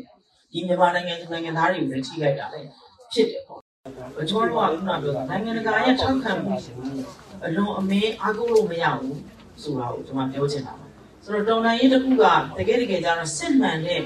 [0.52, 2.68] ဒီမြန်မာနိုင်ငံသူနိုင်ငံသားတွေကိုလည်းထိခိုက်တာလည်း
[3.12, 3.60] ဖြစ်တယ်ပေါ့
[4.30, 6.54] ကျွန်တော်တို့ကခုနပြောတာနိုင်ငံတကာရဲ့ထောက်ခံမှု
[7.44, 9.20] အလုံးအမင်းအားကိုးလို့မရဘူး
[9.62, 10.86] ဆိုတာကိုကျွန်မပြောချင်တာပါ
[11.24, 12.24] ဆိုတော့တော်လှန်ရေးတစ်ခုက
[12.58, 14.00] တကယ်တကယ်ကျတော့စစ်မှန်တဲ့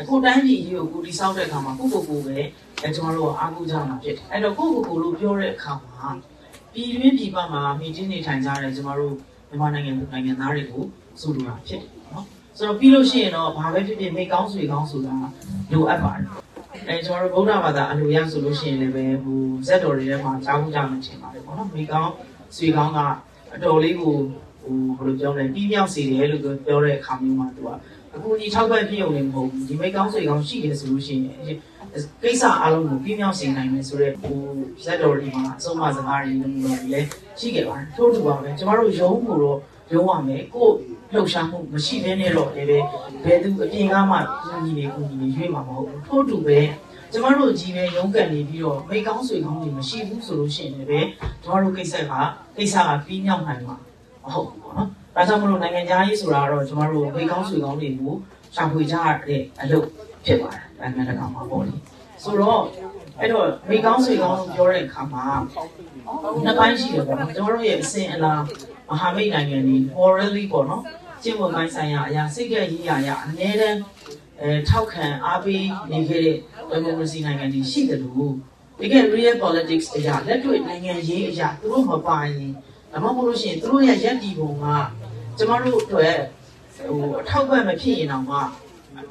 [0.00, 2.38] အခုတိုင်းပြည်ကြီးကိုကိုတိဆောက်တဲ့အခါမှာကိုကိုကိုပဲ
[2.82, 6.10] အဲကျွန်တော်တို့အားကိုးကြမှာဖြစ်တယ်အဲ့တော့ကိုကိုကိုလို့ပြောတဲ့အခါမှာ
[6.74, 9.14] ပြည်တွင်းပြည်ပမှာမိချင်းနေထိုင်ကြတဲ့ကျွန်တော်တို့
[9.48, 10.84] မြန်မာနိုင်ငံနိုင်ငံသားတွေကို
[11.20, 12.24] ဆိုလိုတာဖြစ်တယ်နော်
[12.56, 15.14] ဆိုတော့ပြီးလို့ရှိရင်တော့ဘာပဲဖြစ်ဖြစ်မိကောင်းဆွေကောင်းဆိုတာ
[15.72, 16.26] လိုအပ်ပါတယ်
[16.88, 22.12] အဲကျွန်တော်တို့ဗုဒ္ဓဘာသာအလိုရဆိုလို့ရှိရင်လည်းပဲဟိုဇက်တော်တွေထဲမှာကြားမှုကြမှထင်ပါတယ်ပေါ့နော်မိကောင်း
[22.56, 22.98] ဆွေကောင်းက
[23.54, 24.14] အတော်လေးကို
[24.62, 27.68] ဟိုဟိုဘယ်လိုပြောလဲပြီးပြောင်းစေတယ်လို့ပြောတဲ့အခါမျိုးမှာသူက
[28.14, 31.56] အခုဒီထောက်ပံ့ပြည့်ုံနေမဟုတ်ဘူးဒီမိကောင်းဆွေကောင်းရှိတယ်ဆိုလို့ရှိရင်
[32.22, 34.38] ကိစ္စအလုံးကိုပြင်းပြောင်းစေနိုင်မယ်ဆိုတော့ဟို
[34.84, 36.60] ဇက်တော်ဒီမှာအဆုံးအမစကားတွေလည်း
[36.92, 39.58] လည်းရှိခဲ့ပါတယ်ထို့တူပါပဲကျမတို့ရုံးကိုတော့
[39.92, 40.68] ရုံးရမယ်ကို
[41.12, 42.78] လှုပ်ရှားမှုမရှိဘဲနဲ့တော့လည်းပဲ
[43.24, 44.16] ဘယ်သူအပြင်ကမှ
[44.64, 46.58] ညီနေကိုညီနေရွေးမှာမဟုတ်ဘူးထို့တူပဲ
[47.12, 51.08] ကျမတို့ကြီးပဲရုံးကန်နေပြီးတော့မိကောင်းဆွေကောင်းတွေမရှိဘူးဆိုလို့ရှိရင်လည်း
[51.42, 52.12] ကျမတို့ကိစ္စက
[52.56, 53.76] ကိစ္စကပြီးမြောက်နိုင်မှာ
[54.22, 58.14] မဟုတ်ဘူးပေါ့နော်။ဒါကြောင့်မလို့နိုင်ငံသားရေးဆိုတာတော့ကျမတို့မိကောင်းဆွေကောင်းတွေကို
[58.54, 59.86] ရှာဖွေကြရတဲ့အလုပ်
[60.24, 61.74] ဖြစ်ပါတယ်။နိုင်ငံတကာမှာပေါ့လေ။
[62.22, 62.62] ဆိုတော့
[63.20, 65.24] အဲ့တော့မိကောင်းဆွေကောင်းလို့ပြောတဲ့အခါမှာ
[66.44, 68.32] နှစ်ပိုင်းရှိတယ်ပေါ့နော်။ကျမတို့ရဲ့အစဉ်အလာ
[68.88, 70.82] မဟာမိတ်နိုင်ငံတွေ morally ပေါ့နော်။
[71.22, 73.80] ကျင့်ဝတ်ပိုင်းဆိုင်ရာအရာစိတ်ကရေးရာရာအများတန်း
[74.40, 76.36] အဲထောက်ခံအားပေးနေခဲ့တဲ့
[76.72, 78.32] democracy နိုင်ငံတွေရှိတယ်လို့
[78.80, 82.52] တကယ် real politics အရာလက်တွေ့နိုင်ငံရေးအရာသူတို့မပါရင်
[82.92, 84.64] ဒါမှမဟုတ်လို့ရှိရင်သူတို့ရဲ့ရက်တီပုံက
[85.36, 86.16] ကျမတို့အတွက်
[86.76, 88.36] ဟိုအထောက်ပံ့မဖြစ်ရင်တော့မှ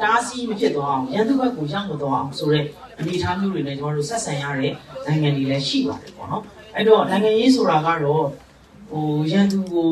[0.02, 2.66] တားဆီးမဖြစ်သွားအောင်ရန်သူဘက်ကိုရောက်မသွားအောင်ဆိုတဲ့
[3.00, 4.74] အနေအထားမျိုးတွေနဲ့ကျမတို့ဆက်ဆံရတဲ့
[5.06, 6.44] နိုင်ငံတွေလည်းရှိပါတယ်ပေါ့နော်
[6.76, 8.26] အဲ့တော့နိုင်ငံရေးဆိုတာကတော့
[8.90, 9.90] ဟိုရန်သူကို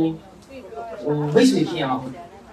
[1.02, 2.02] ဟိုမိတ်ဆွေဖြစ်အောင်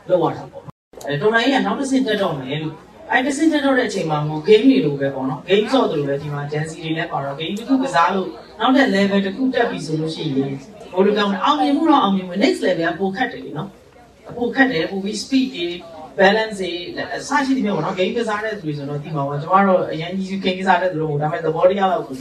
[0.09, 0.63] လုပ်ရတာပေါ့
[1.07, 2.75] အဲတော်လိုင်းကနောက်တစ်ဆင့်တက်တော့မယ်လို့
[3.11, 8.29] အဲတစ်ဆင့်တက်တော့တဲ့အချိန်မှာဟို game တွေလိုပဲပေါ့နော် game ဆော့တယ်လို့ပဲဒီမှာ Jancy တွေလည်းပါတော့ game တစ်ခုကစားလို့
[8.61, 10.53] နောက်တဲ့ level တစ်ခုတက်ပြီဆိုလို့ရှိရင်
[10.93, 13.69] ဟိုလိုကောင်အောင်မြင်မှုတော့အောင်မြင်မှု next level ကပိုခတ်တယ်လीနော်
[14.37, 15.67] ပိုခတ်တယ်ပိုပြီး speed တွေ
[16.19, 16.71] balance တွေ
[17.15, 22.17] အစရှိတယ်ပေါ့နော် game ကစားတဲ့သူတွေဆိုတော့ဒီမှာပေါ့ကျွန်တော်တို့အရင်ကြီး game ကစားတဲ့သူတို့ဒါပေမဲ့သဘောတရားတော့ကို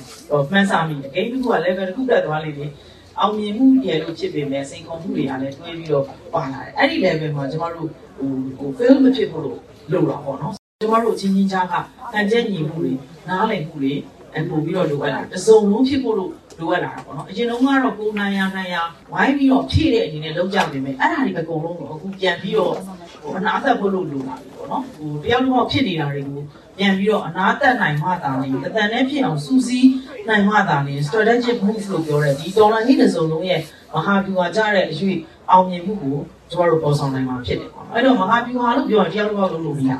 [0.51, 2.71] မှန်းဆမိတယ် game တစ်ခုက level တစ်ခုတက်သွားလိမ့်မယ်
[3.19, 9.57] အောင်မြင်မှုရလို့ဖြစ်ပေမဲ့စိန်ခေါ်မှုတွေကလည်းတွဲပြီးတော့ပါလာတယ်အဲ့ဒီ level မှာကျွန်တော်တို့ဟိုဟို fail မဖြစ်ဘူးလို့
[9.91, 11.73] လုပ်တာပေါ့နော်ကျွန်တော်တို့အချင်းချင်းကြားက
[12.13, 12.91] တန်ကျက်ညီမှုတွေ
[13.29, 13.93] နားလည်မှုတွေ
[14.35, 18.75] အပို့ပြီးတော့လိုအပ်လာတစုံလုံးဖြစ်ဖို့လို့လိုအပ်လာတာပေါ့နော်အရင်တုန်းကတော့ကိုနိုင်ရနိုင်ရ
[19.11, 22.73] ဝိုင်းပြီးတော့ဖြည့်တဲ့အနေနဲ့လုပ်ကြပေမဲ့အဲ့ဒါတွေအကုန်လုံးတော့အခုပြန်ပြီးတော့
[23.21, 26.41] ဟိုအနာသက်ဖို့လို့လိုလာပြီပေါ့နော်ဟိုတယောက်တစ်ယောက်ဖြစ်နေတာတွေကို
[26.77, 29.87] ပြန်ပြီးတော့အနာသက်နိုင်မှသာနေတန်နဲ့ဖြစ်အောင်စူးစီး
[30.29, 33.59] နိုင်မှသာနေ strategic move လို့ပြောတဲ့ဒီ dollar ဟိတစုံလုံးရဲ့
[33.93, 35.17] မဟာဗျူဟာကြတဲ့အရွေး
[35.51, 36.17] အောင်မြင်မှုကို
[36.49, 39.91] ကျမတို့ပေါ်ဆောင်နိုင်မှာဖြစ်တယ်ပေါ့နော်အဲ့တော့မဟာဗျူဟာလို့ပြောရင်တယောက်တစ်ယောက်လုပ်လို့မရ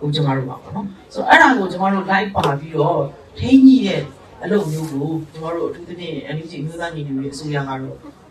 [0.00, 3.00] ဘူးကျမတို့ပါပေါ့နော်ဆိုတော့အဲ့ဒါကိုကျမတို့ live ပါပြီးတော့
[3.38, 4.02] ထိန်းကြီးတဲ့
[4.42, 7.80] အလုပ်မျိုးကိုကျမတို့အထူးသဖြင့် NUG မျိုးသားညီညွတ်ရေးအစိုးရကတော့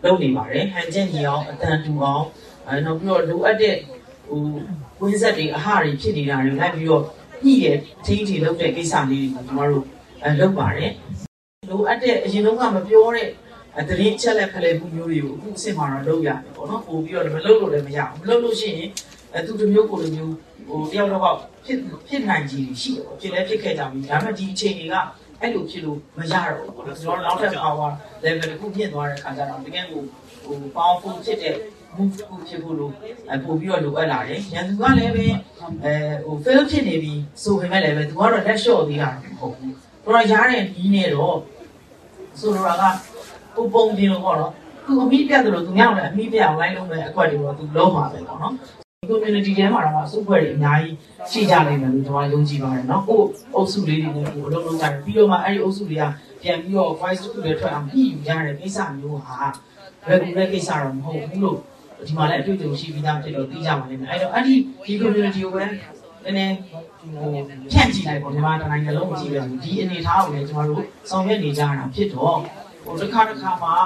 [0.04, 2.24] လုပ်နေပါတယ်ဟန်ချက်ညီအောင်အတန်တူအောင်
[2.66, 3.76] အဲနောက်ပြီးတော့လိုအပ်တဲ့
[4.28, 4.40] ဟို
[5.00, 7.02] ဝင်းဆက်တွေအဟတွေဖြစ်နေတာတွေလိုက်ပြီးတော့
[7.44, 9.84] ညှိတဲ့ထိန်းထိလုပ်တဲ့ကိစ္စလေးတွေကိုကျမတို့
[10.22, 10.92] အဲလုပ်ပါတယ်
[11.70, 13.28] လိုအပ်တဲ့အရင်တော့ကမပြောတဲ့
[13.78, 18.90] အတရင်ချက်လက်ခလဲမှုမျိုးတွေကိုအခုအစ်စ်မှာတော့လုပ်ရတယ်ပေါ့နော်ပို့ပြီးတော့မလုပ်လို့လည်းမရဘူးမလုပ်လို့ရှိရင်
[19.32, 20.34] အဲသူတို့မျိုးကိုလိုမျိုး
[20.68, 24.96] ဟိုတယောက်တော့ဖြစ်ဖြစ်နိုင်ကြီးရှိတယ်ပေါ့ဖြစ်လဲဖြစ်ခဲ့ကြပြီဒါပေမဲ့ဒီအချိန်တွေက
[25.40, 27.90] အဲ့လိုဖြစ်လို့မရတော့ဘူးပေါ့နော်ကျွန်တော်နောက်ထပ် power
[28.24, 30.02] level တစ်ခုပြည့်သွားတဲ့ခါကျတော့တကယ်ကို
[30.44, 31.56] ဟို powerful ဖြစ်တဲ့
[31.95, 32.93] move တစ်ခုဖြစ်ဖို့လို့
[33.31, 35.25] အပို့ပြီးတော့လိုအပ်လာတယ်ရန်သူကလည်းပဲ
[35.83, 35.93] အဲ
[36.25, 41.37] ဟို fail ဖြစ်နေပြီဆိုပေမဲ့လည်းပဲသူကတော့လက်လျှော့သေးတာမဟုတ်ဘူးသူကရားတဲ့နီးနေတော့
[42.39, 42.89] ဆိုလိုတာ
[43.55, 44.51] ကပုံပုံပြင်းလို့ပေါ့နော်
[44.85, 48.53] သူအမိပြတ်တယ်လို့သူများလည်းအမိပြအောင်လိုက်လို့ပဲအကွက်တွေတော့သူလုံးပါပဲပေါ့နော်
[49.09, 50.95] community ထဲမှာတော့စုဖွဲ့တွေအများကြီး
[51.29, 53.19] ရှိကြနိုင်တယ်လို့ကျွန်တော်ယုံကြည်ပါတယ်เนาะကို
[53.55, 56.03] အုပ်စုလေးတွေနဲ့ကိုအလုပ်လုပ်ကြတယ်ပြီးတော့မှအဲ့ဒီအုပ်စုတွေက
[56.41, 59.39] ပြန်ပြီးတော့ voice တစ်ခုလည်းထွက်အောင်ညှိယူကြတဲ့ကိစ္စမျိုးဟာ
[60.09, 61.59] regular ကိစ္စတော့မဟုတ်ဘူးလို့
[62.06, 64.54] ဒီမှာလည်းအတွေ့အကြုံရှိပြီးသားဖြစ်တော့သိကြပါလိမ့်မယ်အဲ့တော့အဲ့ဒီ
[64.84, 65.64] ဒီ community ကိုပဲ
[66.24, 67.30] နည်းနည်းဟို
[67.72, 72.38] ဖြန့်ကြည့်လိုက်ပေါ့ဒီမှာတိုင်းနှလုံးကြည့်လိုက်ဒီအနေထားကိုလည်းကျွန်တော်တို့ဆောင်ရွက်နေကြတာဖြစ်တော့
[72.84, 73.76] ဟိုတစ်ခါတစ်ခါမှာ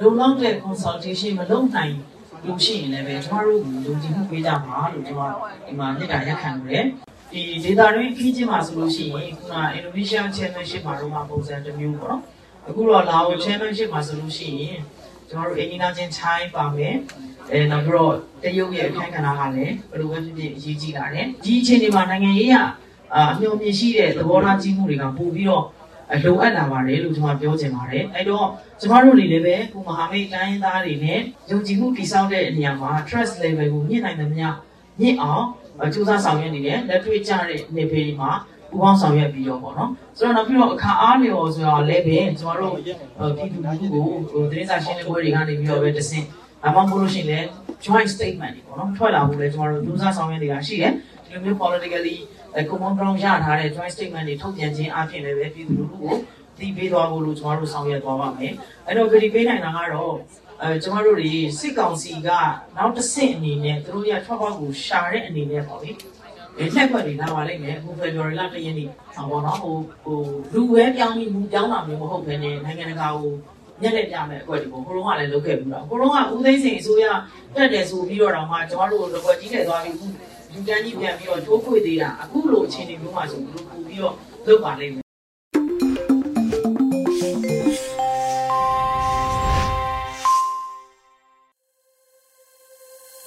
[0.00, 1.94] လုံလောက်တဲ့ consultation မလုပ်နိုင်
[2.46, 6.84] လို့ရှိရင်လည်းပဲကျွန်တော်တို့လူကြီးမှုပေးကြပါလို့ကျွန်တော်ဒီမှာမြစ်တာရက်ခံရတယ်
[7.32, 12.22] ဒီ data တွေခီးချင်းမှာဆိုလို့ရှိရင်ခုန Innovation Championship မှာတော့ပုံစံတစ်မျိုးပေါ့နော်
[12.68, 14.78] အခုတော့ Lao Championship မှာဆိုလို့ရှိရင်
[15.28, 16.96] ကျွန်တော်တို့အင်ဂျင်နီယာချင်းချိုင်းပါမယ်
[17.52, 22.56] အဲနောက်ပြီးတော့တရုတ်ရဲ့အခန်းကဏ္ဍကလည်းဘယ်လိုပဲဖြစ်ဖြစ်အရေးကြီးလာတယ်ဒီအချိန်ဒီမှာနိုင်ငံရေးက
[23.14, 25.64] အမျှော်မြင်ရှိတဲ့သဘောထားကြီးမှုတွေကပို့ပြီးတော့
[26.24, 28.46] လိုအပ်လာပါတယ်လို့ကျွန်တော်ပြောချင်ပါတယ်အဲ့တော့
[28.80, 34.46] ကျမတို့တွေလည်းပဲကိုမဟာမိတ်တိုင်းသားတွေနဲ့ယုံကြည်မှုတည်ဆောက်တဲ့နေရာမှာ trust level ကိုမြင့်နိုင်သမျှ
[35.00, 35.44] မြင့်အောင်
[35.94, 38.30] ကြိုးစားဆောင်ရွက်နေတယ်လက်တွေ့ကျတဲ့နေပေဒီမှာ
[38.70, 42.96] ပူပေါင်းဆောင်ရွက်ပြီးတော့ပေါ့နော်ဆိုတော့နောက်ပြီးတော့အခါအားလျော်ဆိုတာလည်းပဲကျမတို့ပြည်
[43.52, 46.26] သူလူထုကိုသတင်းစာရှင်းလင်းပွဲတွေကနေပြီးတော့ပဲတဆင့်
[46.66, 47.46] အမှန်မို့လို့ရှိရင်လည်း
[47.84, 50.92] joint statement တွေပေါ့နော်ထွက်လာဖို့လည်းကျမတို့ကြိုးစားဆောင်ရွက်နေတာရှိတယ်
[51.24, 52.16] ဒီလိုမျိုး politically
[52.70, 56.14] common ground ရထားတဲ့ joint statement တွေထုတ်ပြန်ခြင်းအပြင်လည်းပဲပြည်သူလူထုကို
[56.58, 58.54] တည်ပေးသွားဖို့လို့ကျမတို့ဆောင်ရွက်သွားပါမယ်
[58.86, 60.14] အဲ့တော့ကြည်ပေးနိုင်တာကတော့
[60.62, 62.28] အဲကျမတို့တွေစစ်ကောင်စီက
[62.76, 70.20] နောက်တစ်ဆင့်အနေနဲ့သူတို့ရထွက်ပေါက်ကိုရှာတဲ့အနေနဲ့ပေါ့လေဒီလက်ခွက်တွေလာပါလိမ့်မယ်အခုဖေဖော်ဝါရီလတရက်နေ့ဟောပေါ့နော်ဟိုဟို
[70.52, 73.32] လူပဲပြောင်းပြီးမူပြောင်းတာမျိုးမဟုတ်ဘဲနဲ့နိုင်ငံတကာကို
[73.82, 77.06] ညက်လက်ပြမယ်အဖွဲ့ဒီကိုဟိုလုံးကလည်းလုပ်ခဲ့ပြီးတော့ဟိုလုံးကဦးသိန်းစိန်အစိုးရ
[77.56, 79.96] တက်တယ်ဆိုပြီးတော့တော့မှကျွန်တော်တို့တော့ကြီးတယ်သွားပြီး
[80.52, 84.14] လူတန်းကြီးပြန်ပြီးတော့တိုးခွေသေးတာအခုလိုအခြေအနေမျိုးမှာဆိုလို့ပို့ပြီးတော့
[84.46, 85.09] လုပ်ပါလိမ့်မယ်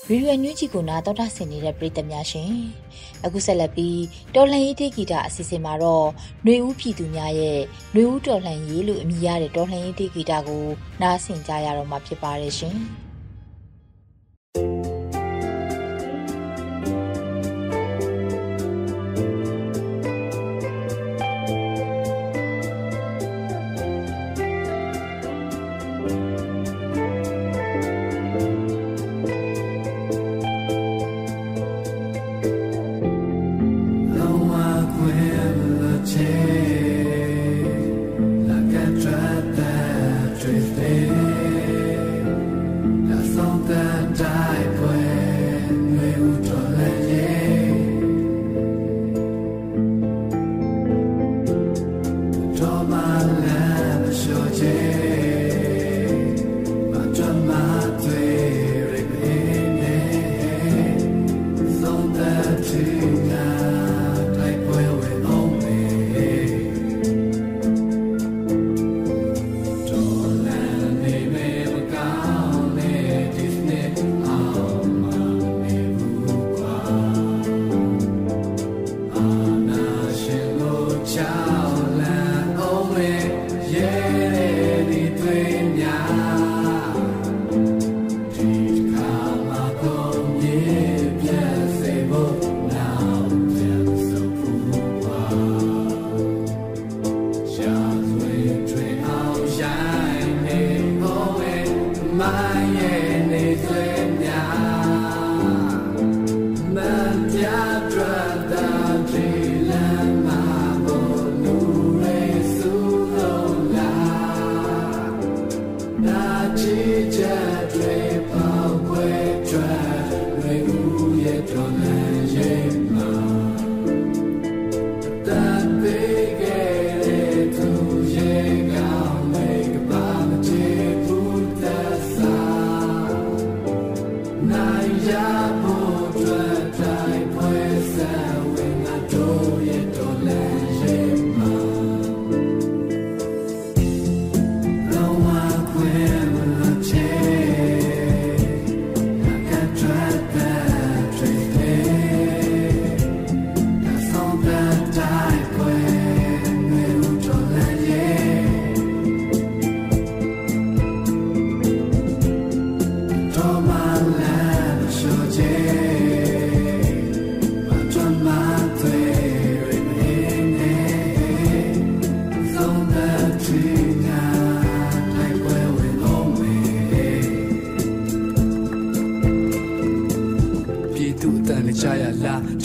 [0.10, 2.52] ရေဒီယိုညွှန်ချီကိုနာတော်တာဆင်နေတဲ့ပရိသတ်များရှင်
[3.26, 4.02] အခုဆက်လက်ပြီး
[4.36, 6.08] တော်လှန်ရေးတေဂီတာအစီအစဉ်မှာတော့
[6.46, 7.60] နှွေဦးပြည်သူများရဲ့
[7.94, 10.66] နှွေဦးတော်လှန်ရေးလို့အမည်ရတဲ့တော်လှန်ရေးတေဂီတာကို
[11.02, 12.78] နားဆင်ကြရတော့မှာဖြစ်ပါတယ်ရှင်။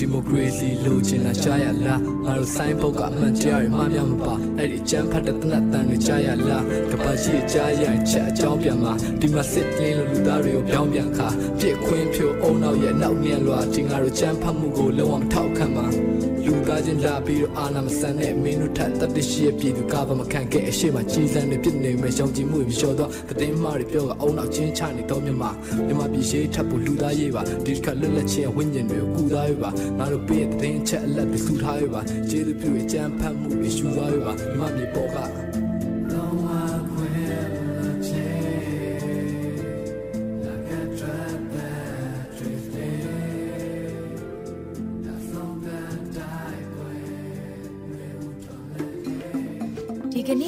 [0.01, 11.29] Democracy လိုချင်တာရှားရလားငါတို့ဆိုင်ဘုတ်ကအမှန်တရားတွေမှားပြမပါအဲ့ဒီအချမ်းဖတ်တဲ့တနတ်တန်တွေကြားရလားကပတ်ရှိကြားရချက်အကြောင်းပြန်မှာဒီမှာစစ်လင်းလို့လူသားတွေကိုပြောင်းပြန်ခါ
[11.61, 15.87] ပြစ်ခွင်းဖြိုအုံနောက်ရဲ့နောက်မြန်လွာဒီငါတို့ချမ်းဖတ်မှုကိုလုံးဝမထောက်ခံပါ
[16.49, 25.45] လူသားချင်းလာပြီးတော့အာနာမဆန်တဲ့မင်းတို့ထက်တတရှိရဲ့ပြည်သူကဘာမခံခဲ့အရှိမကြီးစံတွေပြစ်နေမဲ့ရှောင်ကြည်မှုတွေလျှော်တော့တည်င်းမားတွေပြောကအုံနောက်ချင်းချနေတော့မြမ
[25.87, 35.68] မြမပြည်ရှိထပ်ဖို့လူသားရေးပါဒီတစ်ခါလွတ်လပ်ခြင်းဝိညာဉ်တွေကိုကူသားရေးပါငါတို့ပေးတဲ့တင်းချက်အလက်တွေစုထားရေးပါကျေးဇူးပြုရဲ့ကြမ်းဖတ်မှုတွေရှူသွားရေးပါမြမပြည်ပေါ်က